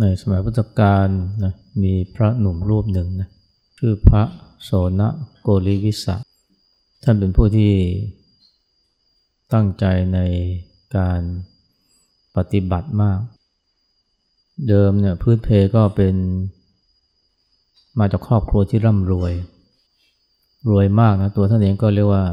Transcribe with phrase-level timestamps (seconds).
[0.00, 1.08] ในสมัยพุทธกาล
[1.44, 3.28] นะมีพระหนุ่มรูปหนึ่งนะ
[3.78, 4.22] ชื่อพระ
[4.64, 5.02] โสน
[5.42, 6.16] โกริวิสะ
[7.02, 7.72] ท่านเป็นผู้ที่
[9.52, 10.18] ตั้งใจใน
[10.96, 11.20] การ
[12.36, 13.20] ปฏิบัติมาก
[14.68, 16.14] เดิมเนี่ยพื้นเพก็เป็น
[17.98, 19.32] มาจากครอบครัวที่ร่ำรวย
[20.70, 22.24] รวยมากนะตัวท่านเองก็เรียกว่า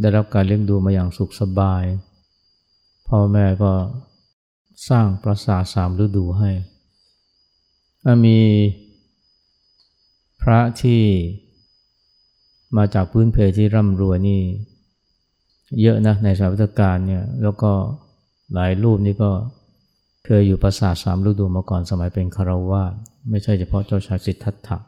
[0.00, 1.84] ได้รับการเลี้ยงดูมาอย่างสุขสบาย
[3.08, 3.72] พ่อแม่ก็
[4.88, 6.50] สร้างปราสาทสามฤดูให้
[8.26, 8.38] มี
[10.42, 11.02] พระที่
[12.76, 14.42] มาจากพื้นเพที่ร่ำรวยนี่
[15.82, 17.72] เยอะนะในสายวัตการเนี่ยแล้วก็
[18.54, 19.30] หลายรูปนี่ก็
[20.24, 22.92] เคยอยู่ปราสาทสามฤดูมาก่อนสมัยเป็นคารวาส
[23.30, 24.78] ไม่ใช่เฉพาะเจ้าชายสิทธัตถะ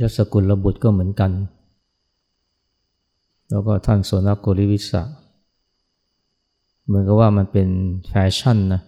[0.00, 1.30] ยศกุลระบุตรก็เหมือนกัน
[3.50, 5.02] แล้วก็ท่านโสนโกริวิสะ
[6.86, 7.68] เหมือนกับว่ามันเป็น
[8.08, 8.82] แฟชั่นนะ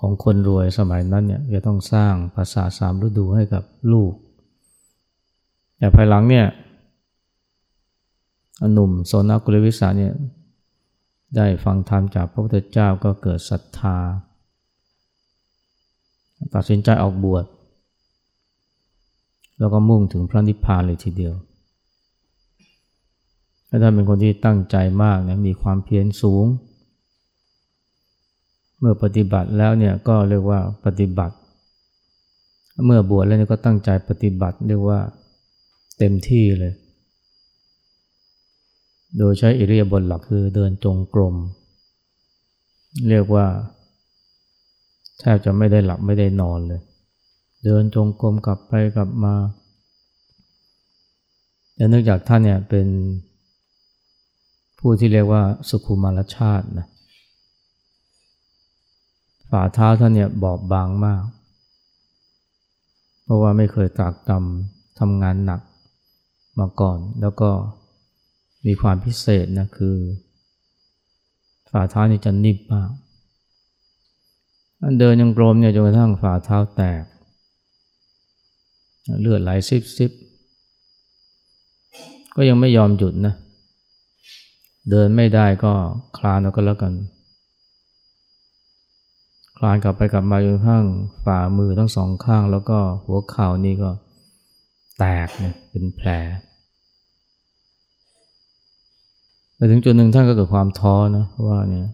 [0.00, 4.12] ของคนรวยสมัยนั้นเนี่ยจะต้องสร้างภาษาสามฤดูให้กับลูก
[5.78, 6.46] แต่ภายหลังเนี่ย
[8.72, 10.12] หนุ่มโซนากุลวิสาเนี่ย
[11.36, 13.96] ได้ฟังธรรมจากพระพุทธเจ้าก็เกิดศรัทธา
[16.54, 17.44] ตัดสินใจออกบวช
[19.58, 21.34] แล้วก็มุ่งถึงพระนิพพานเลยทีเดียว
[23.82, 26.44] ท่านเป็นคนที่ตั้งใจมากนะมีความเพียรสูง
[28.84, 31.34] มื่อปฏิบัติแล้วเนี่ยก็เรียกว่าปฏิบัติ
[32.84, 35.00] เมื่อบวชแล้วก็ตั้งใจปฏิบัติเรียกว่า
[35.98, 36.74] เต็มที่เลย
[39.18, 41.34] โดยใช้อิริยาบถหลักคือเดินจงกรม
[43.08, 43.46] เรียกว่า
[45.18, 46.82] แทบจะไม่ได้หลับไม่ได้นอนเลย
[47.64, 49.34] เดินจงกรมกลับไปกลับมา
[51.74, 52.86] แต่เนื่องจากท่านเนี่ยเป็น
[54.78, 56.86] ผู้ที่เรียกว่าสุขุมารชาตินะ
[59.50, 61.22] ฝ่าเท้าท่านเนี่ยบอบบางมาก
[63.22, 65.60] เพราะว่าไม่เคยตากตำทำงานหนัก
[66.58, 67.50] มาก่อน แล้วก็
[68.66, 69.96] มีความพิเศษนะคือ
[71.70, 72.90] ฝ่าเท้านี่จะนิ่มมาก
[74.82, 77.02] อันเดินยังกลมเนี่ยจนกระทั่งฝ่าเท้าแตก
[79.20, 80.10] เลือดไหลซิบซิบ
[82.36, 83.34] ก็ยังไม่ยอมหยุดนะ
[84.90, 85.72] เดินไม่ได้ก็
[86.16, 90.84] คลานเอาก็แล้วกันานกลับไปกลับมาจนข้าง
[91.24, 93.90] ฝ่ามือทั้งสองข้าง แล้วก็หัวเข่านี่ก็
[94.98, 96.08] แตกเนี่ยเป็นแผล
[99.56, 101.86] ไปถึงจุดหนึ่งท่านก็เกิดความท้อนะว่าเนี่ย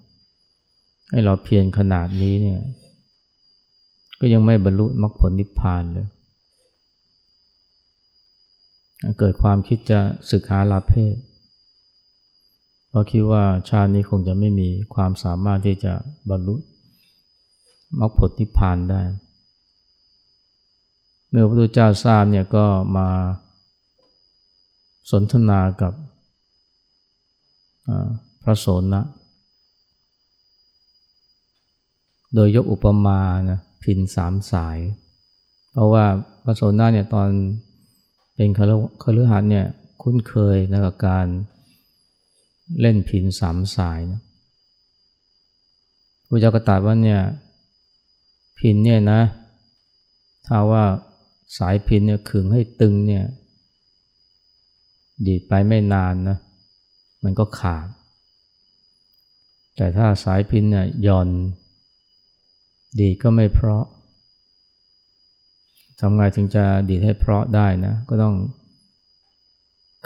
[1.10, 2.60] ให้เราเพียรขนาดนี้เนี่ย
[4.20, 6.06] ก็ยังไม่บรรลุมรรคผลนิพพานเลย
[9.18, 11.16] เกิดความคิดจะศึกษาลาเพศ
[12.88, 15.92] เพราะคิดว่าชาตินี้คงจะไม่มีความสามารถที่จะ
[16.30, 16.54] บรรลุ
[17.98, 19.00] มรรคผลนิพพานได้
[21.28, 22.64] เมื่อพระพุทธเจ้าทราบเนี่ยก็
[22.96, 23.08] มา
[25.10, 25.92] สนทนากับ
[28.42, 29.02] พระโสนะ
[32.34, 34.78] โดยยกอุปมานะพินสามสาย
[35.72, 36.04] เพราะว่า
[36.44, 37.28] พระโสนะเนี่ยตอน
[38.34, 38.48] เป็น
[39.02, 39.66] คฤหัสถ์เนี่ย
[40.02, 41.26] คุ้นเคยนะกับการ
[42.80, 44.20] เล่นพินสามสายนะ
[46.28, 47.20] พระเจ้าก็ตรัสว่าเนี่ย
[48.60, 49.20] พินเนี่ยนะ
[50.46, 50.84] ถ้าว่า
[51.58, 53.24] สายพินเนี่ยขึงให้ตึงเนี่ย
[55.26, 56.36] ดีดไปไม่นานนะ
[57.24, 57.86] มันก็ขาด
[59.76, 61.28] แต่ถ้าสายพินเนี่ยย่อน
[63.00, 63.84] ดีก็ไม่เพราะ
[65.98, 68.34] ทำไงถึงจะดีดให้เพราะได้นะ ก็ต้อง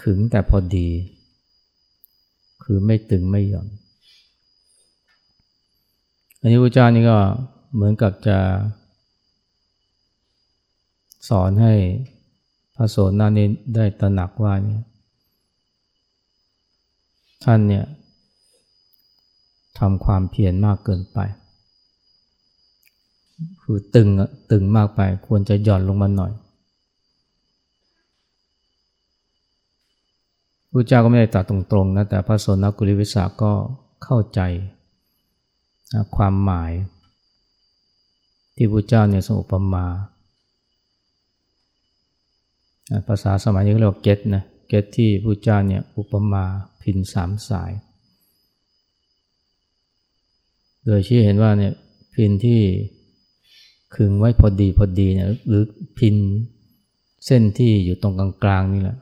[0.03, 0.89] ขึงแต่พอดี
[2.65, 3.69] คือไม่ตึงไม่หย่อน
[6.41, 7.19] อันนี้พระเจ้านี่ก็
[7.75, 8.38] เหมือนกับจะ
[11.29, 11.75] สอนให้
[12.75, 14.82] พระโสนานี้ได้ตระหนักว่าเนี่ย
[17.44, 17.85] ท่านเนี่ย
[19.79, 21.19] ทำความเพียรมากเกินไป
[23.62, 24.09] คือตึง
[24.50, 26.32] ตึงมากไปควรจะหย่อนลงมาหน่อย
[30.71, 33.53] พระเจ้าก็ไม่ได้ตรัสตรงๆนะแต่พระสนกุลิวิสาก็
[34.05, 34.41] เข้าใจ
[36.17, 36.73] ความหมาย
[38.56, 39.85] ที่พระเจ้าเนี่ยทรงอุปมา
[43.06, 46.45] ภาษาสมัยนี้เรียกว่าเกตนะเกตที่พระเจ้าเนี่ยอุปมา
[46.83, 47.73] พินสามสาย
[50.85, 51.73] โดยชี้เห็นว่าเนี่ย
[52.15, 52.61] พินที่
[53.95, 55.62] ขึงไว้พอดีพอดีเนี่ยหรือ
[55.99, 56.17] พิน
[57.27, 58.97] เส้นที่อยู่ตรงกลางๆนี่แหละ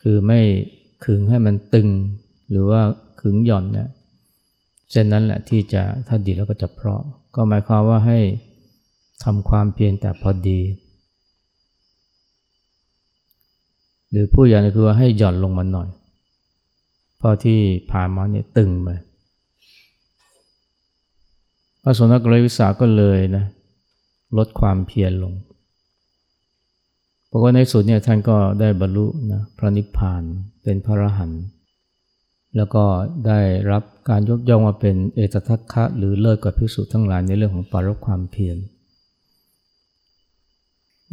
[0.00, 0.40] คือไม่
[1.04, 1.88] ขึงให้มันตึง
[2.50, 2.80] หรือว่า
[3.20, 3.88] ขึงหย่อนเนี่ย
[4.90, 7.02] เส้นนั้นแหละที่จะถ้าดีแล้วก็จะเพราะ
[7.34, 8.18] ก็หมายความว่าให้
[9.24, 10.60] ทำความเพียรแต่พอดี
[14.10, 15.88] หรือผู้อย่างคือว่าให้หย่อนลงมาหน่อย
[17.18, 17.58] เพราะที่
[17.90, 18.88] ผ่านมาเนี่ยตึงไป
[21.82, 23.44] พระสนกรวิสาก็เลยนะ
[24.36, 25.32] ลดความเพียรลง
[27.26, 30.22] เพราะว่าในสุดเนี่ยท่านก็ได้บรรลุนะพระนิพพาน
[30.62, 31.42] เป็นพระอรหันต์
[32.56, 32.84] แล้วก็
[33.26, 33.40] ได้
[33.70, 38.56] รับการยกย่องว่าเป็นเอตทัคคะหรือเลิศกว่าพิสุทั้งหลายในเรื่องของปารบความเพียร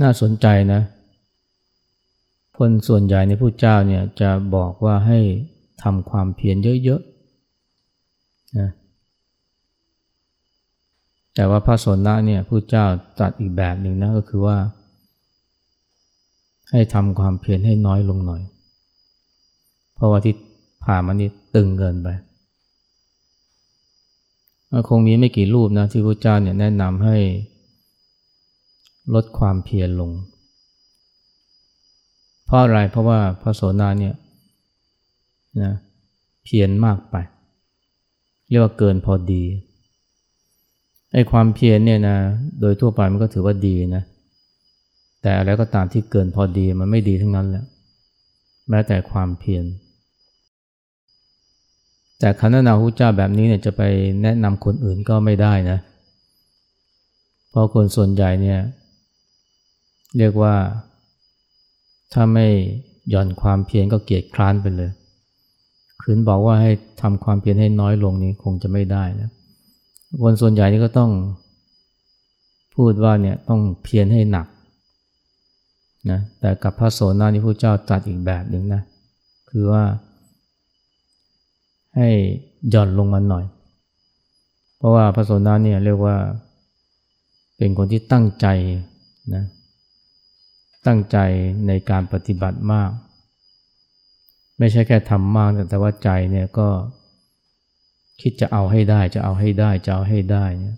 [0.01, 0.81] น่าสนใจนะ
[2.57, 5.19] คนส่วนใหญ่ในผู้เจ้าเนี่ยจะบอกว่าให้
[5.83, 8.69] ทำความเพียรเยอะๆนะ
[11.35, 12.85] แต่ว่าพระสนนะเนี่ยผู้เจ้า
[13.19, 14.57] ตัดอีกแบบหนึ่งนะก็คือว่า
[16.71, 18.41] ให้ทำความเพียรให้น้อยลงหน่อย
[19.95, 20.35] เพราะว่าที่
[20.85, 22.07] ผ่านมานี่ตึงเกินไป
[24.89, 27.17] คงมีไม่กี่รูปนะที่พระเจ้าเนี่ยแนะนำให้
[29.13, 30.11] ลดความเพียรลง
[32.45, 34.15] เพราะอะไรเพราะว่าพระโสนาเนี่ย
[35.61, 35.71] นะ
[36.43, 37.15] เพียรมากไป
[38.49, 39.43] เรียกว่าเกินพอดี
[41.13, 42.17] ไอ้ความเพียรเนี่ยนะ
[42.61, 44.03] โดยทั่วไปมันก็ถือว่าดีนะ
[45.21, 47.63] แต่อะไรก็ตามที่เกินพอดีมันไม่ดีทั้งนั้นแหละ
[48.69, 49.65] แม้แต่ความเพียร
[52.19, 53.81] แต่คณะนาหุเจ้าแบบนี้เนี่ยจะไป
[54.23, 55.79] แนะนำคนอื่นก็ไม่ได้นะ
[57.49, 58.59] เพราะคนส่วนใหญ่เนี่ย
[60.17, 60.55] เรียกว่า
[62.13, 62.47] ถ้าไม่
[63.09, 64.91] หย่อนความเพียรก็เกียจคร้านไปเลย
[66.01, 66.71] คืนบอกว่าให้
[67.01, 69.29] ทำความเพียรให้น้อยลงนี้คงจะไม่ได้นะ
[70.23, 71.11] คนส่วนใหญ่นี่ก็ต้อง
[72.75, 74.47] พูดว่าเนี่ยต้องเพียรให้หนัก
[76.11, 78.81] นะแต่กับพระโสนานี่พระเจ้าตัดอีกแบบหนึ่งนะ
[79.49, 79.83] คือว่า
[81.97, 82.09] ให้
[82.69, 83.45] หย่อนลงมาหน่อย
[84.77, 86.15] เพราะว่าพระโสนาเนี่ยเรียกว่า
[87.57, 88.47] เป็นคนที่ตั้งใจ
[89.35, 89.43] นะ
[90.87, 91.17] ตั้งใจ
[91.67, 92.91] ในการปฏิบัติมาก
[94.59, 96.67] ไม่ใช่แค่ทำมาก แต่ว่าใจเนี่ยก็
[98.21, 100.77] คิดจะเอาให้ได้จะเอาให้ได้จะเอาให้ได้เนี่ย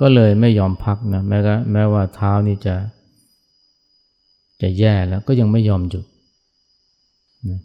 [0.00, 2.74] ก็เลยไม่ยอมพักนะแม้ว่าแม้ว่าเท้านี่จะ
[4.62, 6.04] จะแย่แล้วก็ยังไม่ยอมหยุด
[7.48, 7.60] นะ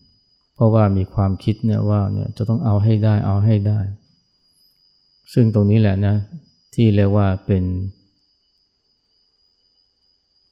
[0.60, 3.80] เพราะว่ามีความคิดเนี่ยว่าเนี่ยจะต้องเอาให้ได้เอาให้ได้
[5.34, 6.16] ซึ่งตรงนี้แหละนะ
[6.76, 7.64] ที่เรียกว่าเป็น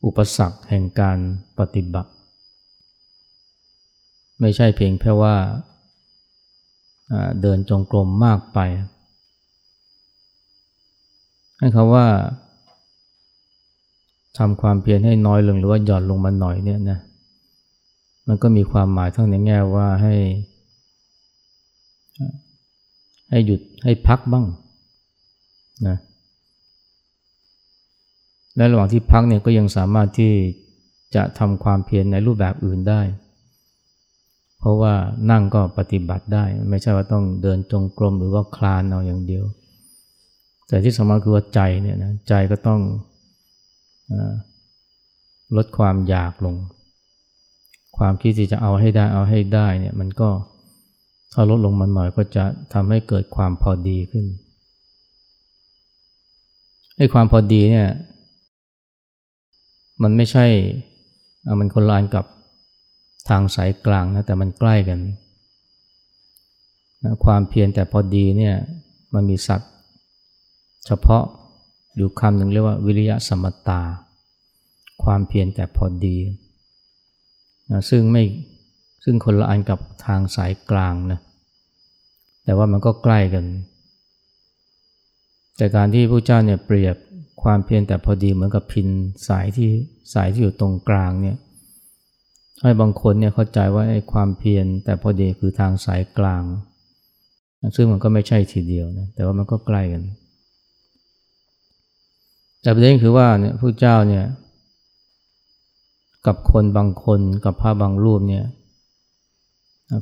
[0.06, 1.18] อุปสรรคแห่งการ
[1.59, 2.12] ปฏิบัติ
[4.42, 5.36] ไม่ใช่เพียงแค่ว่า
[7.42, 8.59] เดินจงกรมมากไป
[11.59, 12.07] ให้เขาว่า
[14.38, 17.00] ทำความเพียรให้น้อยลงหรือว่าหย่อนลงมาหน่อยเนี่ยนะ
[18.28, 20.16] มันก็มีความหมายทั้งในแง่ว่าให้
[23.30, 24.46] ให้หยุดให้พักบ้าง
[25.88, 25.98] นะ
[28.56, 30.34] และระหว่างที่พักเนี่ยก็ยังสามารถที่
[31.16, 33.02] จะทำความเพียรในรูปแบบอื่นได้
[34.60, 34.94] เพราะว่า
[35.31, 39.44] นั่งก็ปฏิบัติได้ ไม่ใช่ว่าต้องเดินจงกรมหรือว่าคลานเอาอย่างเดียว
[40.68, 42.80] แต่ที่สำคัญคือว่าใจเนี่ยนะใจก็ต้อง
[44.12, 44.14] อ
[45.56, 46.56] ลดความอยากลง
[47.97, 50.30] ความคิดที่จะเอาให้ได้เอาให้ได้เนี่ยมันก็
[51.33, 54.25] ถ้าลดลงมาหน่อยก็จะทำให้เกิดความพอดีขึ้น
[56.97, 57.87] ไอ้ความพอดีเนี่ย
[60.04, 60.45] มันไม่ใช่
[61.59, 62.25] มันคนละอันกับ
[63.30, 64.99] ทางสายกลางนะแต่มันใกล้กัน
[67.04, 68.56] นะความเพียรแต่พอดีเนี่ย
[69.13, 69.71] มันมีสัตว์
[70.85, 71.23] เฉพาะ
[71.95, 73.81] อยู่คำหนึ่งเรียกว่าวิริยะสมตา
[75.04, 76.18] ความเพียรแต่พอดี
[77.71, 78.24] นะซึ่งไม่
[79.04, 81.19] ซึ่งคนละอันกับทางสายกลางนะ
[82.44, 83.45] แต่ว่ามันก็ใกล้กัน
[85.57, 86.95] แต่การที่พระเจ้าเนี่ยเปรียบ
[87.44, 88.88] ความเพียรแต่พอดีเหมือนกับพิน
[89.28, 89.69] สายที่
[90.14, 91.38] สายที่อยู่ตรงกลางเนี่ย
[92.62, 96.44] ให้บางคนเนี่ยเข้าใจว่าไอ้ความเพียรแต่พอดีคือทางสายกลาง
[97.76, 100.04] ซึ่งมันก็ไม่ใช่ทีเดียวนะแต่ว่ามันก็ใกล้กัน
[102.62, 104.26] แต่ประเด็นคือว่าเนี่ยผู้เจ้าเนี่ย
[106.28, 108.46] กับคนบางคนกับพระบางรูปเนี่ย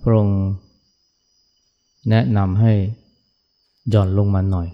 [0.03, 0.41] พระองค์
[2.09, 2.73] แนะนำให้
[3.89, 4.67] หย่อนลงมาหน่อย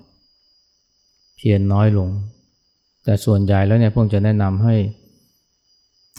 [1.35, 2.09] เพียรน้อยลง
[3.03, 4.75] แต่ส่วนใหญ่แล้วเนี่ยพวกจะแนะนำให้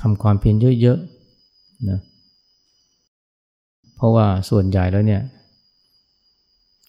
[0.01, 2.01] ทำความเพียรเยอะๆนะ
[3.97, 5.23] เพราะว่าส่วนใหญ่แล้วเนี่ย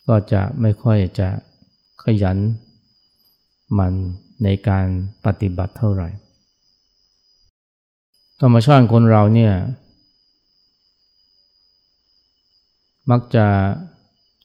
[0.08, 1.30] ก็จะไม่ค่อยจะ
[2.04, 2.38] ขยัน
[3.80, 3.94] มัน
[4.44, 4.86] ในการ
[5.26, 6.10] ปฏิบัติเท่าไหร่
[8.46, 9.54] ธรรมชาติคนเราเนี่ย
[13.12, 13.46] มักจะ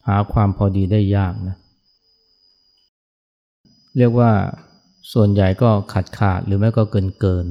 [0.07, 1.57] หาความพอดีได้ยากนะ
[3.97, 4.31] เรียกว่า
[5.13, 7.47] ส่วนใหญ่ก็ขาดขาดหรือไม่ก็เกินเกิน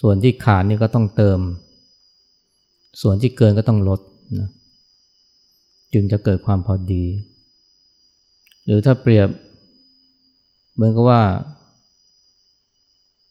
[0.00, 1.38] ส่วนที่ขาดนี่ก็ต้องเติม
[3.02, 4.00] ส่วนที่เกินก็ต้องลด
[4.38, 4.48] นะ
[5.92, 7.04] จึงจะเกิดความพอดี
[8.64, 9.28] หรือถ้าเปรียบ
[10.74, 11.22] เหมือนกับว่า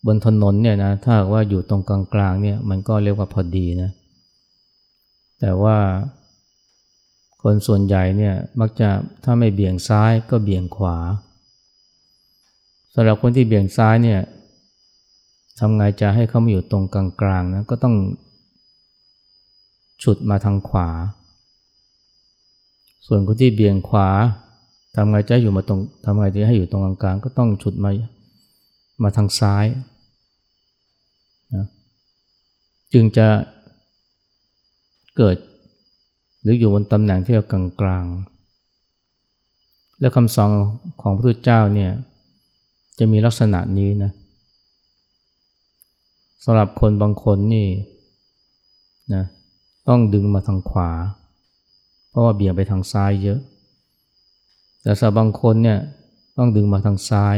[0.06, 3.90] บนถนนเนี่ยนะถ้าว่าอยู่ตรงกลางๆเนี่ยมันก็เรียกว่าพอดีนะ
[5.40, 5.78] แต่ว่า
[7.42, 8.90] คนส่วนใหญ่เนี่ยมักจะ
[9.24, 10.98] ถ้าไม่เบี่ยงซ้ายก็เบี่ยงขวา
[12.94, 14.20] สำหรับคนที่เบี่ยงซ้ายเนี่ย
[15.60, 17.96] ทำไงจะให้เขามาอยู่ตรงกลางๆนะก็ต้อง
[20.04, 20.90] ฉุดมาทางขวา
[23.08, 24.10] ส่วนคนที่เบี่ยงขวา
[24.96, 27.92] ทำไงจะอยู่มาตรงทำไงจะให้อยู่ตรงกลางๆก็ต้องฉุดมา
[29.04, 29.66] มาทางซ้าย
[31.56, 31.66] นะ
[32.94, 33.28] จึงจะ
[35.18, 35.36] เกิด
[36.42, 40.50] หรืออยู่บนตำแหน่งที่กลากลางๆ และคำสอน
[41.02, 41.92] ของพระพุทธเจ้าเนี่ย
[43.00, 44.12] จะมีลักษณะนี้นะ
[46.44, 47.68] สำหรับคนบางคนนี่
[49.14, 49.24] นะ
[49.88, 50.92] ต้องดึงมาทางขวา
[52.10, 53.40] เพราะว่าเบี่ยงไปทางซ้ายเยอะ
[54.82, 55.80] แต่สำหรับบางคนเนี่ย
[56.38, 57.36] ต้องดึงมาทางซ้าย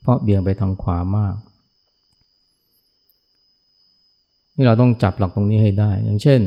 [0.00, 1.34] เพราะเบี่ยงไปทางขวามาก
[4.56, 6.40] นี่เราต้องจับหลักตรงนี้ให้ได้ อย่างเช่น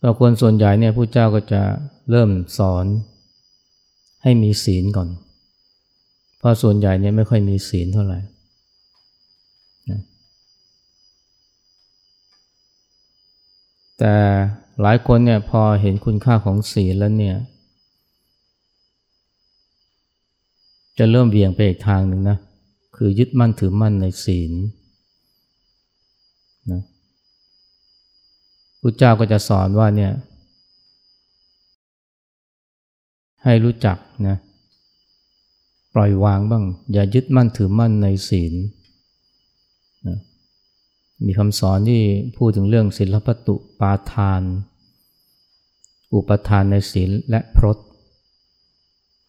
[0.00, 1.62] เราคนส่วนใหญ่เนี่ยผู้เจ้าก็จะ
[2.10, 2.86] เริ่มสอน
[4.22, 5.08] ให้มีศีลก่อน
[6.38, 8.18] เพราะส่วนใหญ่เนี่ยไม่ค่อยมีศีลเท่าไหร่
[13.98, 14.16] แต่
[14.82, 17.36] หลายคนเนี่ยพอเห็นคุณค่าของศีลแล้วเนี่ย
[20.98, 22.38] จะเริ่มเบี่ยงไปอีกทางหนึ่งนะ
[22.96, 24.52] คือยึดมั่นถือมั่นในศีล
[26.72, 26.82] นะ
[28.80, 30.12] พุทธเจ้าก็จะสอนว่าเนี่ย
[33.44, 33.96] ให้รู้จัก
[34.28, 34.36] นะ
[35.94, 38.54] ปล่อยวางบ้าง อย่ายึดมั่นถือมั่นในศีล
[40.06, 40.18] นะ
[41.24, 42.02] มีคำสอนที่
[42.36, 44.42] พูดถึงเรื่องศีลพัตุปาทาน
[46.14, 47.78] อุปทานในศีลและพรต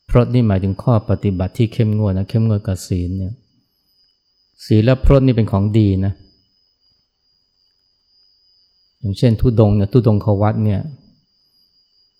[0.09, 3.33] พรตนี่หมายถึงข้อปฏิบัติที่เข้มงวดนะเข้มงวดกับศีลเนี่ย
[4.65, 6.13] ศีลและพรตนี่เป็นของดีนะ
[9.01, 10.81] อย่างเช่นทุดงเนี่ยทุดงขวัตเนี่ย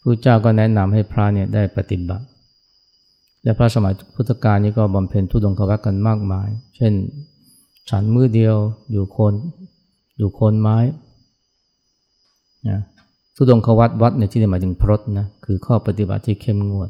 [0.01, 2.25] พระเจ้าก็แนะนำให้พระเนี่ยได้ปฏิบัติ
[3.43, 6.93] และพระสมัยพุทธกาลนี้ก็บำเพ็ญทุดงขวัตกันมากมาย เช่น
[7.89, 8.55] ฉันมือเดียว
[8.91, 9.33] อยู่โคน
[10.17, 10.77] อยู่โคนไม้
[12.69, 12.79] นะ
[13.35, 16.89] ทุดงขวัตวัดในที่นี้หมายถึงพรตนะคือข้อปฏิบัติที่เข้มงวด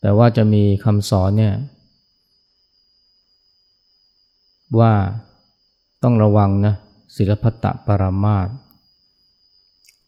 [0.00, 1.54] แต่ว่าจะมีคำสอนเนี่ย
[4.78, 4.92] ว่า
[6.04, 6.74] ต้องระวังนะ
[7.16, 8.48] ศิลปตะปรามาต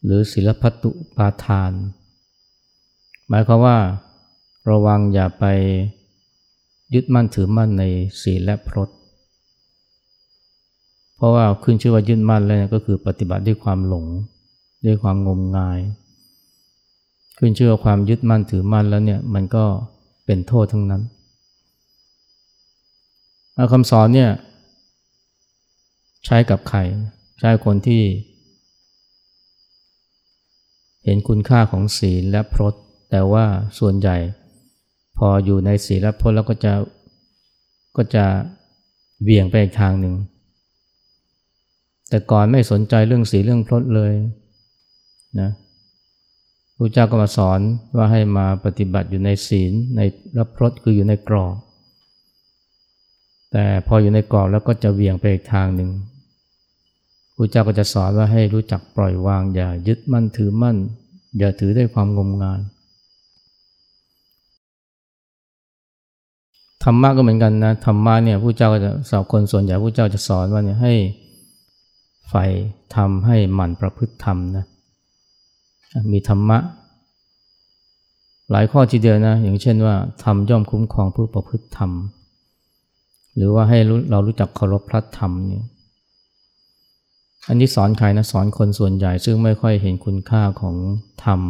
[0.03, 1.71] หรือศิลปตุปาทาน
[3.29, 3.77] หมายความว่า
[4.69, 5.45] ระวังอย่าไป
[6.93, 7.83] ยึดมั่นถือมั่นใน
[8.21, 8.89] ศีลและพรต
[11.15, 14.05] เพราะว่าขึ้นชื่อว่ายึดมั่นแล้วก็คือปฏิบัติด้วยความหลง
[14.85, 15.79] ด้วยความงมงาย
[17.37, 19.65] ขึ้นชื่อว่าความยึดมั่นถือมั่นแล้วเนี่ยมันก็
[20.25, 21.01] เป็นโทษทั้งนั้น
[23.71, 24.31] คำสอนเนี่ย
[26.29, 26.79] ใช้กับใคร
[27.39, 28.03] ใช้คนที่
[31.03, 32.73] เห็นคุณค่าของศีลและพรต
[33.11, 33.45] แต่ว่า
[33.79, 34.17] ส่วนใหญ่
[35.17, 36.73] พออยู่ในศีลและพรตแล้วก็จะ
[37.97, 38.25] ก็จะ
[39.23, 40.15] เบี่ยงไปอีกทางหนึ่ง
[42.09, 44.13] แต่ก่อนไม่สนใจเรื่องศีลเรื่องพรตเลย
[45.39, 45.49] นะ
[46.75, 47.59] พระเจ้าก็มาสอน
[47.95, 50.01] ว่าให้มาปฏิบัติอยู่ในศีลใน
[50.37, 51.55] รับพรตคืออยู่ในกรอบ
[53.51, 55.89] แต่พออยู่ในกรอบแล้วก็จะเบี่ยงไปอีกทางหนึ่ง
[57.39, 60.77] พระเจ้าก็จะสอนว่าให้รู้จักปล่อยวางอย่ายึดมั่นถือมั่น
[61.37, 62.59] อย่าถือด้วยความงมงาย
[66.83, 70.93] ธรรมะก็เหมือนกันนะธรรมะเนี่ยผู้เจ้าก็จะสอนคนส่วนใหญ่ผู้เจ้าจะสอนว่าเนี่ยให้
[72.27, 72.45] ใฝ่
[72.95, 74.65] ทำให้หมั่นประพฤติธรรมนะ
[76.11, 76.57] มีธรรมะ
[78.51, 81.91] หลายข้อทีเดียวนะอย่างเช่นว่าธรรมย่อมคุ้มครองผู้ประพฤติธรรม
[83.35, 83.79] หรือว่าให้
[84.11, 85.63] เรารู้จักเคารพพระธรรมเนี่ย
[87.47, 90.75] อันนี้สอนใครนะสอนคนส่วนใหญ่ ซึ่งไม่ค่อยเห็นคุณค่าของ
[91.23, 91.41] ธรรม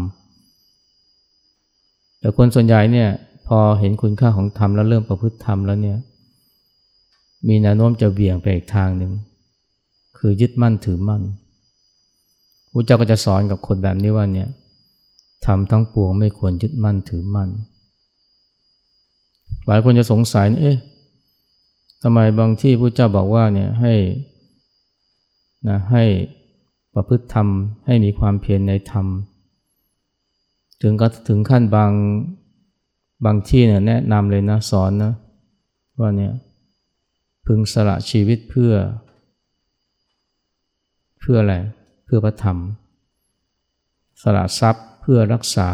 [2.20, 3.10] แต่คนส่วนใหญ่เนี่ย
[3.48, 5.98] พอเห็นคุณค่าของธรรมแล้วเริ่มประพฤติธรรมแล้วเนี่ย
[7.48, 9.12] มีแนวโน้มจะเบี่ยงไปอีกทางหนึ่ง
[10.18, 11.22] คือยึดมั่นถือมั่น
[12.72, 14.50] พระเจ้าก็จะสอนกับคนแบบนี้ว่าเนี่ย
[15.46, 17.50] ทำทั้งปวงไม่ควรยึดมั่นถือมั่น
[19.68, 20.78] หลายคนจะสงสัยเอ๊ะ
[22.02, 23.94] ทำไมบางที่พระเจ้าบอกว่าเนี่ยให้
[25.68, 26.04] นะให้
[26.94, 27.48] ประพฤติธรรม
[27.86, 29.06] ให้มีความเพียรในธรรม
[30.82, 31.92] ถึงก็ถึงขั้นบาง
[33.26, 35.14] บางที่เนี่ยแนะนำเลยนะสอนนะ
[36.00, 36.34] ว่าเนี่ย
[37.46, 38.74] พึงสละชีวิตเพื่อ
[41.20, 41.56] เพื่ออะไร
[42.06, 42.58] เพื่อพระธรรม
[44.22, 45.70] สละทรัพย์เพื่อรักษา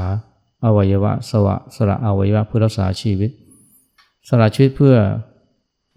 [0.66, 3.32] อวัยวะสวะสละอวัยวะเพื่อรักษาชีวิต
[4.28, 4.96] สละชีวิตเพื่อ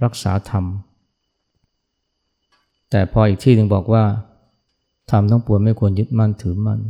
[0.05, 0.65] รักษาธรรม
[2.91, 4.05] แต่พออีกที่หนึ่งบอกว่า
[5.11, 6.81] ธรรมทั้งปวงไม่ควรยึดมั่นถือมั่น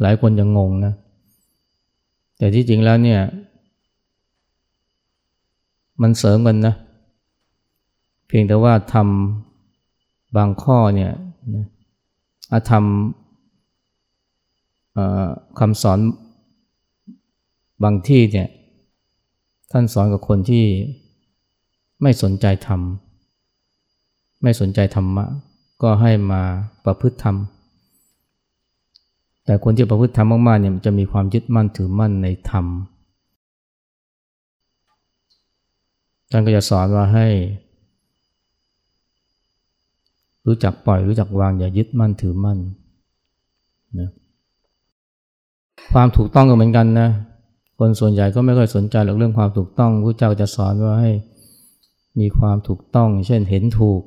[0.00, 0.94] หลายคนยังงงนะ
[2.38, 3.20] แต่ที่จริงแล้วเนี่ย
[6.02, 6.74] มันเสริมกันนะ
[8.26, 11.12] เพียงแต่ว่าทำบางข้อเนี่ย
[12.52, 12.84] อาธรรม
[15.58, 15.98] คำสอน
[17.82, 18.48] บางที่เนี่ย
[19.72, 20.64] ท่านสอนกับคนที่
[22.02, 22.80] ไม่สนใจธรรม
[24.42, 25.26] ไม่สนใจธรรมะ
[25.82, 26.42] ก็ให้มา
[26.84, 27.36] ประพฤติธรรม
[29.44, 32.66] แต่คนที่ประพฤติธรรมมากๆเนี่ยจะมีความยึดมั่นถือมั่นในธรรม
[36.30, 37.26] ท่านก็จะสอนว่าให้
[40.46, 42.58] รู้จักปล่อยรู้จักวางอย่ายึดมั่นถือมั่น
[43.98, 44.10] นะ
[45.92, 47.08] ความถูกต้องก็เหมือนกันนะ
[47.78, 51.12] คนส่วนใหญ่ก็ไม่ค่อยสนใจหรอกเรื่องความถูกต้องพระเจ้าจะสอนว่าให้
[52.20, 54.02] มีความถูกต้อง เช่นเห็นถูก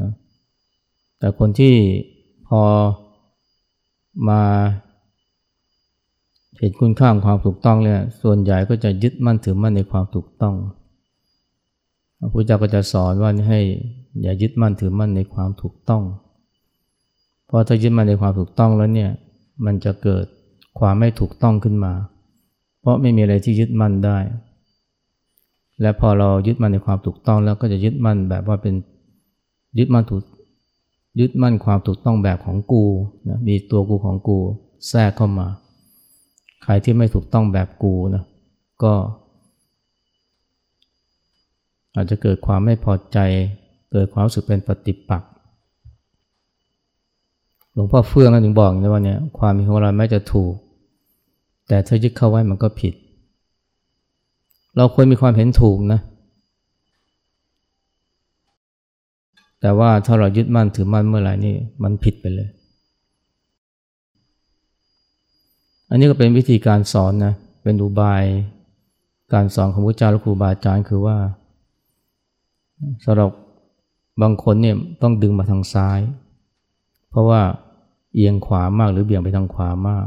[0.00, 0.12] นะ
[1.18, 1.74] แต่คนที่
[2.48, 2.62] พอ
[4.28, 4.42] มา
[6.58, 10.54] เห็นคุณค่าของความถูกต้องเนี่ยส่วนใหญ่ก็จะยึดมั่นถือมั่นในความถูกต้อง
[12.18, 13.60] พระพุทธเจ้าก็จะสอนว่าให้
[14.22, 16.02] อย่ายึดมั่นถือมั่นในความถูกต้อง
[17.46, 19.10] เพราะถ้ายึดมั่นในความถูกต้องแล้วเนี่ย
[19.64, 20.24] มันจะเกิด
[20.78, 21.92] ความไม่ถูกต้องขึ้นมา
[22.80, 24.18] เพราะไม่มีอะไรที่ยึดมั่นได้
[25.80, 28.74] และพอเรายึดมั่นในความถูกต้องแล้วก็จะยึดมั่นแบบว่าเป็น
[29.78, 30.22] ยึดมั่นถูก
[31.20, 32.84] ยึดมั่นความถูกต้องแบบของกู
[33.28, 34.38] นะมีตัวกูของกู
[34.88, 35.48] แทรกเข้ามา
[36.62, 38.24] ใครที่ไม่ถูกต้องแบบกูนะ
[38.82, 38.92] ก็
[41.94, 43.18] อาจจะเกิดความไม่พอใจ
[43.92, 45.30] เกิดความรู้สึกเป็นปฏิปักษ์
[47.72, 50.54] หลวงพ่อเฟื่องถึงบอกนะว่าเนี่ยความมีของเราแม้จะถูก
[51.68, 52.94] แต่ถ้ายึดเข้าไว้มันก็ผิด
[54.76, 56.00] เราควรมีความเห็นถูกนะ
[59.64, 62.48] แต่ว่าถ้าเรายึดมั่นถือมั่นเมื่อไหร่นี่มันผิดไปเลย
[65.90, 68.24] อันนี้ก็เป็นวิธีการสอนนะ เป็นอุบาย
[69.32, 71.16] การสอนของพระเจ้าและครูบาอาจารย์คือว่า
[73.04, 73.30] สำหรับ
[74.22, 76.00] บางคนเนี่ยต้องดึงมาทางซ้าย
[77.10, 77.40] เพราะว่า
[78.14, 80.06] เอียงขวามากหรือเบี่ยงไปทางขวามาก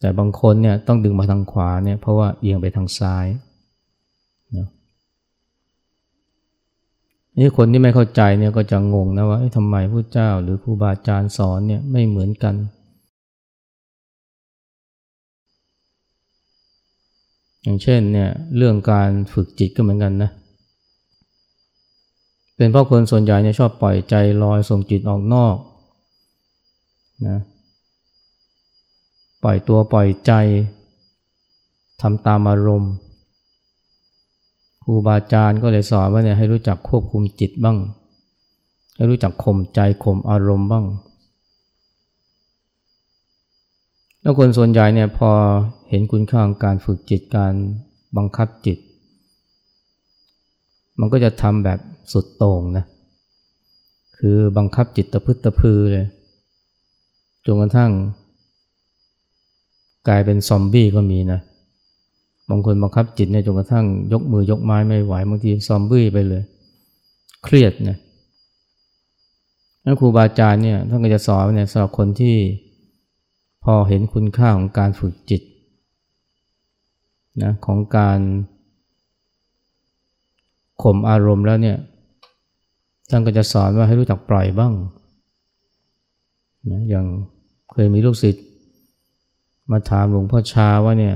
[0.00, 3.26] แต่บางคนเนี่ยต้องดึงมาทางขวาเนี่ยเพราะว่าเอียงไปทางซ้าย
[4.56, 4.66] นะ
[7.40, 12.54] นี่คนที่ไม่เข้าใจเนี่ยก็จะงงนะว่าทำไมพระเจ้าหรือครูบาอาจารย์สอนเนี่ยไม่เหมือนกัน
[17.62, 20.30] อย่างเช่นเนี่ยเรื่องการฝึกจิตก็เหมือนกันนะ
[22.56, 25.56] เป็นเพราะคนส่วนใหญ่เนี่ยชอบปล่อยใจลอยส่งจิตออกนอก
[27.28, 27.38] นะ
[29.44, 30.32] ปล่อยตัวปล่อยใจ
[32.02, 32.92] ทำตามอารมณ์
[34.84, 37.78] ครูบาอาจารย์ก็เลยสอนว่าเนี่ยให้รู้จักควบคุมจิตบ้าง
[38.94, 40.86] ให้รู้จักข่มใจข่มอารมณ์บ้าง
[44.22, 45.30] แล้วคนส่วนใหญ่เนี่ยพอ
[45.88, 47.54] เห็นคุณค่าของการฝึกจิตการ
[48.16, 48.78] บังคับจิต
[51.00, 51.78] มันก็จะทำแบบ
[52.12, 52.84] สุดโต่งนะ
[54.18, 56.06] คือบังคับจิตตะพึตะพือเลย
[57.44, 57.90] จนกระทั่ง
[60.08, 61.40] กลายเป็นซอมบี้ก็มีนะ
[62.50, 66.42] บางคนบังคับจิตเนี่ยจนกระทั่งยกมือยกไม้ไม่ไหวบางทีซอมบี้ไปเลย
[67.44, 67.98] เครียดนะ
[69.82, 72.36] แล้วครูบาอาจารย์เนี่ยท่านก็จะสอนเนี่ยสำหรับคนที่
[73.64, 75.42] พอเห็นคุณค่าของการฝึกจิต
[77.42, 78.18] นะของการ
[80.82, 81.76] ข่มอารมณ์แล้วเนี่ย
[83.10, 84.72] ท่านก็จะสอนว่าให้รู้จักปล่อยบ้าง
[86.70, 87.06] นะอย่าง
[87.72, 88.44] เคยมีลูกศิษย์
[89.70, 91.14] มาถามหลวงพ่อชาว่าเนี่ย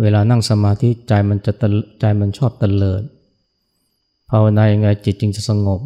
[0.00, 1.52] เวลานั่งสมาธิใจมันจะ
[2.00, 3.02] ใจมันชอบตะเลิด
[4.30, 5.80] ภาวนายังไงจิตจึงจะสงบ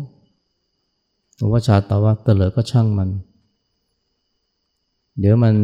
[1.37, 3.11] หลวงพ่อชาตอบว่าตะเลิดก็ช่างมัน
[5.19, 5.55] เดี๋ยวมัน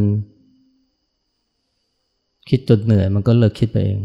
[2.48, 4.00] คิดจนเหนื่อยมันก็เลิกคิดไปเอง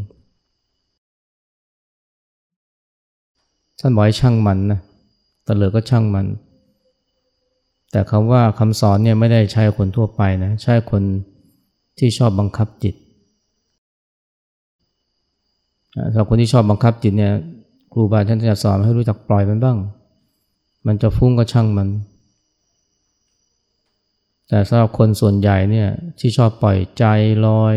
[3.79, 4.79] ท่านบอกให้ช่างมันนะ
[5.47, 6.25] ตะเลิดก็ช่างมัน
[7.91, 11.03] แต่คำว่าคำสอนเนี่ยไม่ได้ใช้คนทั่วไปนะ ใช้คน
[11.97, 12.95] ที่ชอบบังคับจิต
[16.11, 17.33] สำหรับคนที่ชอบบังคับจิตเนี่ย
[17.93, 19.77] ครูบาอาจารย์จะสอนให้รู้จักปล่อยมันบ้าง
[20.87, 21.89] มันจะฟุ้งก็ช่างมัน
[24.47, 25.87] แต่สำหรับคนส่วนใหญ่เนี่ย
[26.19, 27.03] ที่ชอบปล่อยใจ
[27.47, 27.75] ลอย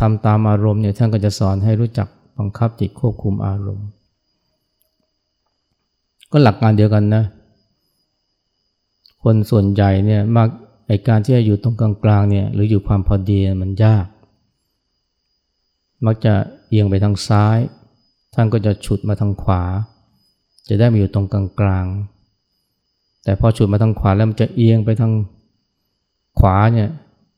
[0.00, 3.86] ทำตามอารมณ์เนี่ยท่านก็จะสอนให้รู้จักบังคับจิตควบคุมอารมณ์
[6.32, 7.24] ก็หลักการเดียวกันนะ
[9.22, 10.48] คนส่วนใหญ่เนี่ยมัก
[10.86, 14.06] ไอการที่จะอยู่ตรงกลางๆเนี่ยหรืออยู่ความพอดีมันยาก
[16.06, 16.34] มักจะ
[16.68, 17.58] เอียงไปทางซ้าย
[18.34, 19.62] ท่านก็จะฉุดมาทางขวา
[20.68, 25.12] จะได้มาอยู่ตรงกลางๆแต่พอฉุดมาทางขวาแล้วมันจะเอียงไปทาง
[26.38, 26.88] ขวาเนี่ย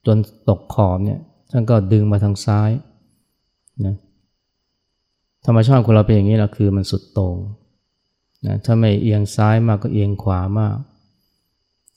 [0.07, 0.17] จน
[0.49, 1.21] ตกขอบเนี่ย
[1.51, 2.71] ท่านก็ดึงมาทางซ้าย
[3.85, 3.95] นะ
[5.47, 7.37] ธรรมชาติของเราเป็นอย่างนี้แหละคือมันสุดโต่ง
[8.47, 10.77] นะถ้าไม่เอียงซ้ายมากก็เอียงขวามาก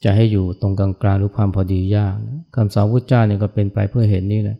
[0.04, 4.58] จะให้อยู่ตรงกลางกลางหรือความพอดียากนะคำสอนพุทธเจ้าเนี่ยก็เป็นไปเพื่อเห็นนี่แหละ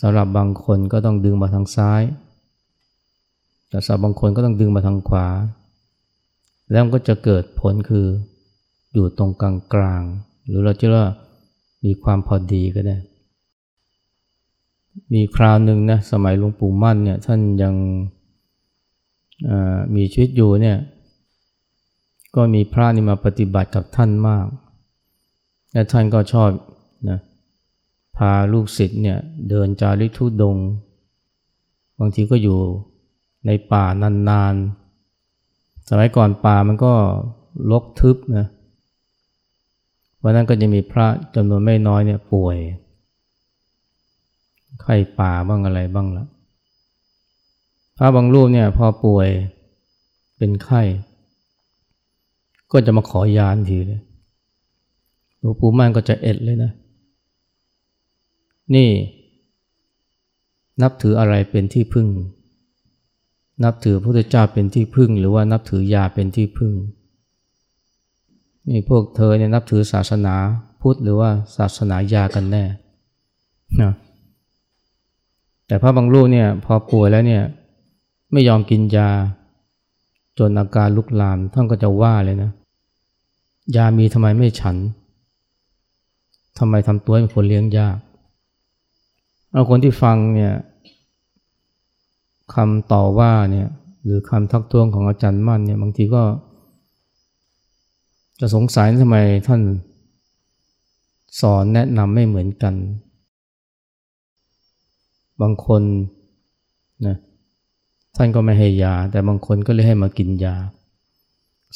[0.00, 2.02] สำหรับบางคนก็ต้องดึงมาทางซ้าย
[3.68, 5.26] แต่สำหรับบางคนก็ต้องดึงมาทางขวา
[6.70, 8.06] แล้วก็จะเกิดผลคือ
[8.94, 10.02] อยู่ตรงกลางกลาง
[10.46, 11.06] หรือเราจะว่า
[11.84, 12.96] มีความพอดีก็ได้
[15.12, 17.74] มีคราวหนึ่งนะสมัยหลวงปู่มั่นเนี่ยท่านยัง
[19.94, 20.78] มีชีวิตอยู่เนี่ย
[22.34, 24.46] ก็มีพระนี่มาปฏิบัติกับท่านมาก
[25.72, 26.48] และท่านก็ชอบ
[28.16, 30.56] พาลูกศิษย์เนี่ยเดินจาริกทุดง
[31.98, 32.58] บางทีก็อยู่
[33.46, 36.92] ในป่านานๆ สมัยก่อนป่ามันก็
[37.70, 38.46] ลกทึบนะ
[40.22, 42.56] วันนั้นก็จะมีพระจำนวนไม่น้อยเนี่ยป่วย
[44.82, 46.26] ไข้ป่าบ้างอะไรบ้างละ
[47.96, 49.28] พระบางรูปเนี่ยพอป่วย
[50.36, 50.82] เป็นไข้
[52.72, 54.00] ก็จะมาขอยานทีเลย
[55.38, 56.72] หลวงปู่มั่นก็จะเอ็ดเลยนะ
[58.74, 58.90] นี่
[60.82, 62.08] นับถืออะไรเป็นที่พึ่ง
[63.64, 66.72] นับถือพระพุทธเจ้าเป็นที่พึ่ง หรือว่านับถือยาเป็นที่พึ่ง
[68.68, 70.34] นี่พวกเธอเนี่ยนับถือศาสนา
[70.80, 72.64] พุทธหรือว่าศาสนายากันแน่
[73.82, 73.92] นะ
[75.66, 77.42] แต่พระบางรูปเนี่ยพอป่วยแล้วเนี่ย
[78.32, 79.08] ไม่ยอมกินยา
[80.38, 82.50] จนอาการลุกลามท่านก็จะว่าเลยนะ
[83.76, 84.76] ยามีทำไมไม่ฉัน
[86.58, 87.96] ทำไมทำตัวเป็นคนเลี้ยงยาก
[89.56, 90.54] เอาคนที่ฟังเนี่ย
[92.54, 93.68] คำต่อว่าเนี่ย
[94.04, 96.22] หรือคำทักท้วงของอาจารย์มั่นเนี่ยบางทีก็
[98.40, 99.60] จะสงสัยทำไมท่าน
[101.40, 102.74] สอนแนะนำไม่เหมือนกัน
[105.40, 105.82] บางคน
[107.06, 107.16] นะ
[108.16, 110.56] ท่านก็ไม่ให้ยา แต่บางคนก็เลยให้มากินยา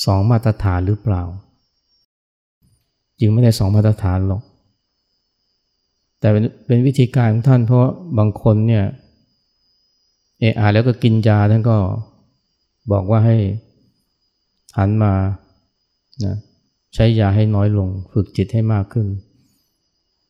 [0.04, 1.22] สองมาตรฐานหรือเปล่า
[3.20, 4.42] จึงไม่ได้สองมาตรฐานหรอก
[6.20, 6.28] แต่
[6.66, 7.86] เป็นวิธีการของท่านเพราะ
[8.18, 8.84] บางคนเนี่ย
[10.40, 11.76] เออาแล้วก็กินยาท่านก็
[12.92, 13.36] บอกว่าให้
[14.76, 15.12] หันมา
[16.24, 16.36] นะ
[16.94, 19.06] ใช้ยาให้น้อยลง ฝึกจิตให้มากขึ้น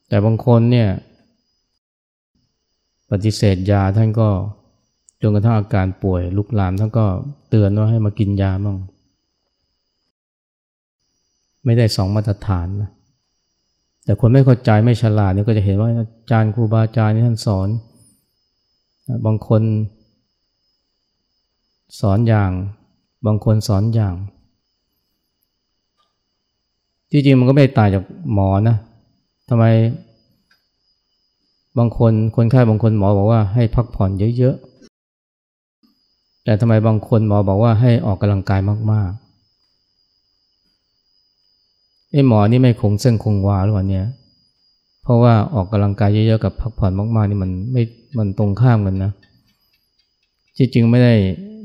[0.09, 0.89] แต่บางคนเนี่ย
[3.11, 4.29] ปฏิเสธยาท่านก็
[5.23, 7.07] จนกระทั่งอาการป่วยลุกลามท่านก็
[7.51, 8.79] เตือนว่าให้มากินยาบ้าง
[11.65, 12.91] ไม่ได้สองมาตรฐานนะ
[14.11, 17.69] แต่คนไม่เข้าใจไม่ฉลาดนี่ก็จะเห็นว่าอาจารย์ครูบาอาจารย์นี่ท่านสอน
[19.27, 19.63] บางคน
[22.01, 22.51] สอนอย่าง
[23.27, 24.15] บางคนสอนอย่าง
[27.11, 28.77] จริงๆมันก็ไม่ต่างจากหมอนะ
[29.49, 29.65] ทำไม
[31.79, 38.61] บางคนคนไข้บางคนหมอบอกว่าให้พักผ่อนเยอะๆแต่ทำไมบางคนหมอบอกว่าให้ออกกำลังกาย
[38.93, 39.30] มากๆ
[42.13, 44.07] ไอ้หมอนี่ไม่คงเส้นคงวาหรือเปล่าเนี่ย
[45.03, 47.83] เพราะว่าออกกำลังกายเยอะๆกับพักผ่อนมากๆนี่มันไม่
[48.19, 49.13] มันตรงข้ามกันนะ
[50.57, 51.15] จริงๆไม่ได้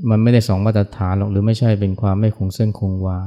[0.10, 3.18] มันไม่ได้สองมาตรฐานหรอกหรือไม่ใช่เป็นความไม่คงเส้นคงวา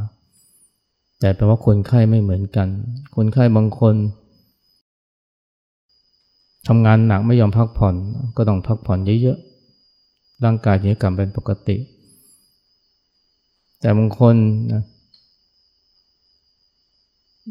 [1.21, 2.69] แต่แปลว่าคนไข้ไม่เหมือนกัน
[3.17, 3.95] คนไข้บางคน
[6.69, 7.95] ทำงานหนักไม่ยอมพักผ่อน
[8.37, 11.77] ก็ต้องพักผ่อนเยอะๆร่างกายถึงกลับเป็นปกติ
[13.81, 14.35] แต่บางคน
[14.73, 14.83] นะ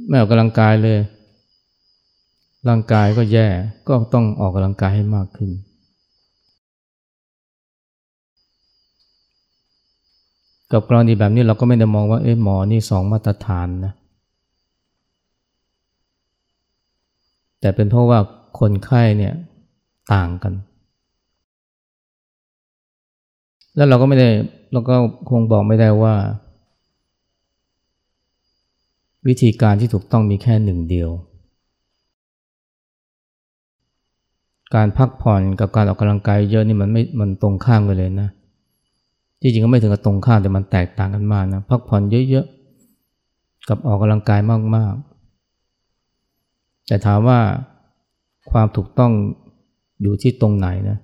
[0.06, 1.00] ไม่ออกกำลังกายเลย
[2.68, 3.48] ร่างกายก็แย่
[3.88, 5.52] ก็ต้องออกกำลังกายให้มากขึ้น
[10.72, 13.94] กับกรณีแบบนี้เราก็ไม่ได้มองว่าเอ๊ะหมอนี่สองมาตรฐานนะ
[17.60, 18.20] แต่เป็นเพราะว่า
[18.60, 19.34] คนไข้เนี่ย
[20.14, 20.54] ต่างกัน
[23.76, 24.30] แล้วเราก็ไม่ได้
[24.72, 24.96] เราก็
[25.30, 26.16] คงบอกไม่ได้ว่า
[29.28, 31.10] วิธีการที่ถูกต้องมีแค่หนึ่งเดียว
[34.76, 38.30] การพักผ่อนกับการออกกำลังกายเยอะนี่มันไม่ มันตรงข้ามกันเลยนะ
[39.42, 44.40] จริงๆก็ไม่ถึงกับตรงข้ามแต่มันแตกต่างกันมากนะ พักผ่อนเยอะๆ กับออกกำลังกาย
[44.76, 47.40] มากๆ แต่ถามว่า
[48.52, 49.12] ความถูกต้อง
[50.02, 50.98] อยู่ที่ตรงไหนนะ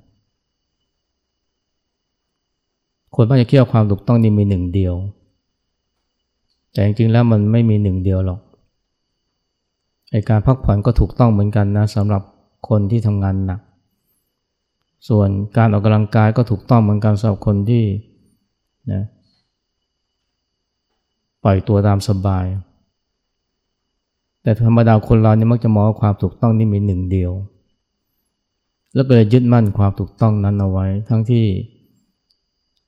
[3.16, 4.96] คนพ่าจะคิดว่าความถูกต้องนี่มีหนึ่งเดียว
[6.74, 8.40] แต่จริงๆแล้วมันไม่มีหนึ่งเดียวหรอก
[10.12, 12.22] ไอการพักผ่อนก็ถูกต้องเหมือนกันนะสำหรับ
[12.70, 13.60] คนที่ทำงานหนัก
[15.10, 17.84] ส่วนการออกกำลังกายก็ถูกต้องเหมือนกันสำหรับคนที่
[18.92, 19.04] นะ
[21.44, 22.46] ปล่อยตัวตามสบาย
[24.44, 27.32] แต่ธรรมดาคนเราเนี่ยมักจะมองว่าความถูกต้องนี่มีหนึ่งเดียว
[28.94, 31.46] แล้วก็เลยยึดมั่นความถูกต้องนั้นเอาไว้ ทั้งที่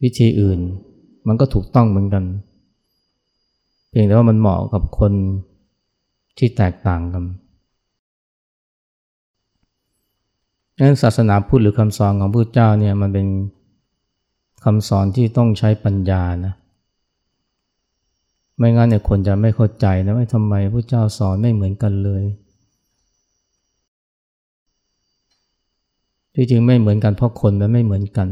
[0.04, 0.60] วิธีอื่น
[1.28, 2.24] มันก็ถูกต้องเหมือนกัน
[3.98, 5.14] พียงแต่ว่ามันเหมาะกับคน
[6.38, 7.24] ที่แตกต่างกัน
[10.80, 13.28] นั้นศาสนาพุทธหรือคำสอนของพระเจ้าเนี่ยมันเป็น
[14.64, 16.54] คำสอนที่ต้องใช้ปัญญานะ
[18.58, 22.24] ไม่งั้นเนี่ยคนจะไม่เข้าใจนะว่าทำไมพระเจ้าสอนไม่เหมือนกันเลย
[26.36, 28.30] ที่จริงไม่เหมือนกันเพราะคนมันไม่เหมือนกัน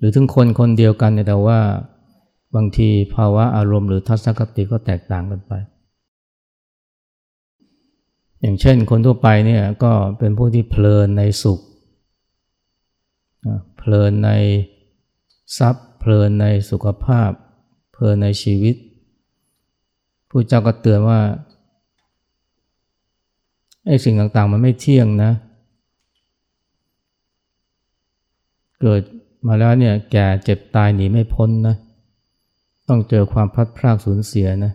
[0.00, 1.58] หรือถึงคนคนเดียวกันเนี่ยแต่ว่า
[2.56, 5.52] บางทีภาวะอารมณ์หรือทัศนคติก็แตกต่างกันไป
[8.40, 11.60] อย่างเช่นคนทั่วไปเนี่ยก็เป็นผู้ที่เพลินในสุข
[13.76, 14.30] เพลินใน
[15.58, 17.30] ทรัพย์ เพลินในสุขภาพ
[17.92, 18.74] เพลินในชีวิต
[20.30, 21.20] ผู้เจ้าก็เตือนว่า
[23.86, 25.32] ไอ้สิ่งต่างๆมันไม่เที่ยงนะ
[28.80, 29.02] เกิด
[29.46, 31.76] มาแล้วเนี่ยแก่เจ็บตายหนีไม่พ้นนะ
[32.88, 34.72] ต้องเจอความพัดพรากสูญเสียนะ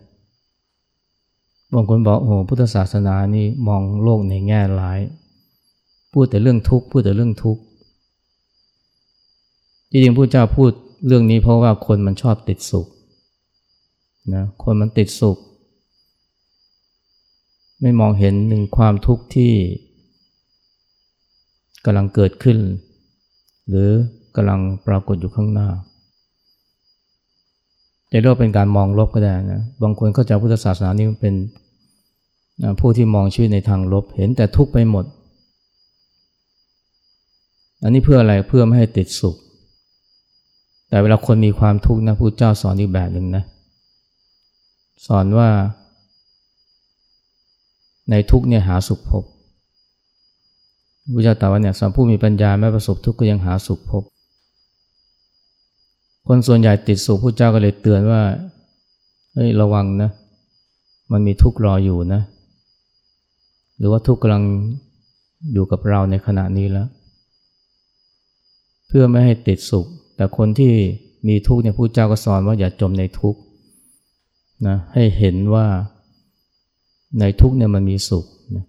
[1.74, 5.00] บางคนบอกโอ้พุทธศาสนานี่มองโลกในแง่ร้าย
[6.12, 7.62] พูดแต่เรื่องทุกข์พูดแต่เรื่องทุกข์
[9.90, 10.70] จริงๆพระเจ้าพูด
[11.06, 12.86] เรื่องนี้เพราะว่าคนมันชอบติดสุข
[14.34, 15.38] นะคนมันติดสุข
[17.80, 19.52] ไม่มองเห็นหนึ่งความทุกข์ที่
[21.84, 22.58] กำลังเกิดขึ้น
[23.68, 23.90] หรือ
[24.36, 25.68] กำลังปรากฏอยู่ข้างหน้า
[28.10, 31.34] จะเรียกว่าเป็นการมองลบก็ได้นะ บางคนเข้าใจพุทธศาสนานี่เป็น
[32.80, 35.04] ผู้ที่มองชีวิตในทางลบ เห็นแต่ทุกข์ไปหมด
[37.82, 39.36] อันนี้เพื่ออะไร เพื่อไม่ให้ติดสุข
[40.88, 43.44] แต่เวลาคนมีความทุกข์นะผู้เจ้าสอนอีกแบบหนึ่งนะ
[45.06, 45.48] สอนว่า
[48.10, 49.24] ในทุกเนี่ยหาสุขพบ
[51.14, 54.02] พระเจ้าตรัสว่าเนี่ยสำหรับผู้มีปัญญาแม้ประสบทุกข์ก็ยังหาสุขพบ
[56.26, 58.22] คนส่วนใหญ่ติดสุขพระเจ้าก็เลยเตือนว่า
[59.34, 60.10] เฮ้ยระวังนะ
[61.12, 62.22] มันมีทุกข์รออยู่นะ
[63.78, 64.44] หรือว่าทุกข์กำลัง
[65.52, 66.88] อยู่กับเราในขณะนี้แล้ว
[68.86, 69.86] เพื่อไม่ให้ติดสุข
[70.16, 70.72] แต่คนที่
[71.28, 73.40] มีทุกข์เนี่ยพระเจ้าก็สอนว่าอย่าจมในทุกข์
[74.66, 75.66] นะให้เห็นว่า
[77.20, 78.24] ในทุกข์เนี่ยมันมีสุข
[78.56, 78.64] นะ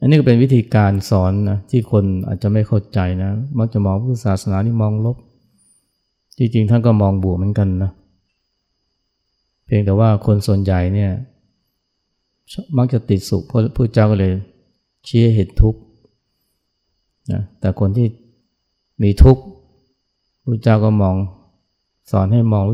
[0.00, 5.16] อันนี้ก็เป็นวิธีการสอนนะที่คนอาจจะไม่เข้าใจนะ มักจะมองพุทธศาสนานี่มองลบ
[6.38, 7.90] จริงๆ ท่านก็มองบวกเหมือนกันนะ
[9.64, 11.10] เพียงแต่ว่าคนส่วนใหญ่เนี่ย
[12.76, 14.32] มักจะติดสุขเพราะพระเจ้าก็เลย
[15.06, 15.80] ชี้เหตุทุกข์
[17.32, 18.06] นะแต่คนที่
[19.02, 19.42] มีทุกข์
[20.42, 21.16] พระเจ้าก็มอง
[22.10, 22.64] สอนให้มอง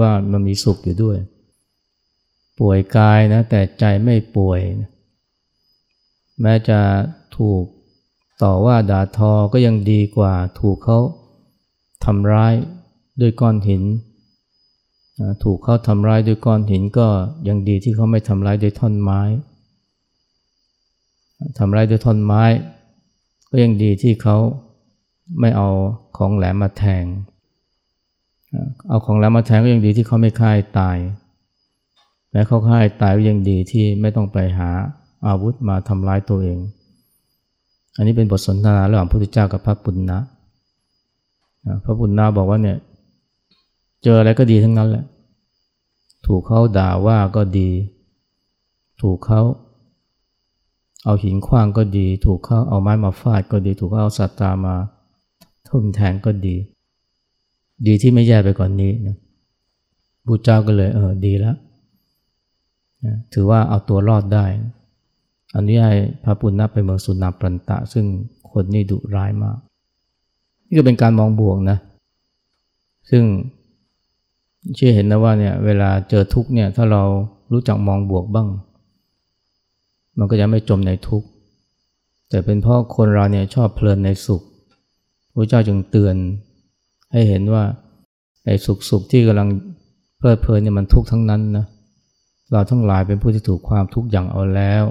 [0.00, 1.18] ว่ามันมีสุขอยู่ด้วย
[2.58, 4.90] ป่วยกายนะแต่ใจไม่ป่วยนะ
[6.40, 6.80] แม้จะ
[7.36, 7.62] ถูก
[8.42, 10.98] ต่อว่าด่าทอก็ยังดีกว่าถูกเขา
[12.04, 12.54] ทำร้าย
[13.20, 13.82] ด้วยก้อนหิน
[15.42, 17.08] ถูกเขาทำร้ายด้วยก้อนหินก็
[17.48, 19.20] ยังดีที่เขาไม่ทำร้ายด้วยท่อนไม้
[21.58, 22.42] ทำร้ายด้วยท่อนไม้
[23.50, 24.36] ก็ยังดีที่เขา
[25.40, 25.68] ไม่เอา
[26.16, 27.04] ของแหลมมาแทง
[28.88, 30.98] เอาของแหลมมาแทงก็ยังดีที่เขาไม่ฆ่าตาย
[32.30, 34.70] แม้เขาฆ่าตายก็ยังดีที่ไม่ต้องไปหา
[35.26, 36.58] อาวุธมาทำร้ายตัวเอง
[37.96, 40.18] อันนี้เป็นบทสนทนาระหว่างพระพุทธเจ้ากับพระปุณณะ
[41.84, 42.78] พระปุณณะบอกว่าเนี่ย
[44.02, 45.04] เจออะไรก็ดีทั้งนั้นแหละ
[46.26, 47.70] ถูกเขาด่าว่าก็ดี
[49.00, 49.42] ถูกเขา
[51.04, 54.74] เอาหินขว้างก็ดี ถูกเขาเอาไม้มาฟาดก็ดี ถูกเขาเอาสัตตามา
[55.68, 56.56] ทุ่มแทงก็ดี
[57.86, 59.16] ดีที่ไม่แย่ไปก่อนนี้นะ
[60.26, 61.56] บูเจ้าก็เลยเออดีแล้ว
[63.04, 64.44] นะถือว่าเอาตัวรอดได้
[65.54, 68.04] อันนี้ให้พระปุณณะไปเมืองสุนาปรันตะ ซึ่ง
[68.50, 69.58] คนนี่ดุร้ายมาก
[70.66, 71.78] นี่ก็เป็นการมองบวกนะ
[73.10, 73.22] ซึ่ง
[74.76, 77.02] เชื่อเห็นนะว่าเนี่ยเวลาเจอทุกเนี่ยถ้าเรา
[77.52, 78.48] รู้จักมองบวกบ้าง
[80.18, 81.24] มันก็จะไม่จมในทุก
[82.28, 84.42] แต่เป็นเพราะคนเราเนี่ยชอบเพลินในสุข
[85.34, 86.16] พระเจ้าจึงเตือน
[87.12, 87.64] ให้เห็นว่า
[88.44, 89.48] ไอ้สุขสุขที่กำลัง
[90.18, 91.66] เพลิดเพลินเนี่ยมันทุกข์ทั้งนั้นนะ
[92.50, 94.84] เราทั้งหลายเป็นผู้ที่ถูกความทุกข์อย่างเอาแล้ว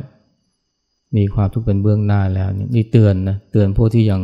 [1.16, 4.22] มีความทุกข์เป็นเบื้องหน้าแล้วนี่เตือนนะเตือนผู้ที่ยัง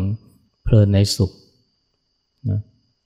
[0.64, 1.32] เพลินในสุข
[2.50, 2.60] นะ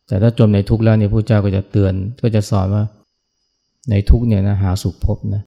[0.10, 2.84] แต่ถ้าจมในทุกข์แล้วเนี่ยพระเจ้าก็จะเตือนก็จะสอนว่า
[3.90, 5.38] ในทุกข์เนี่ยนะหาสุขพบนะ